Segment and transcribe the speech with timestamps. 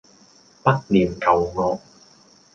[0.63, 1.79] 不念舊惡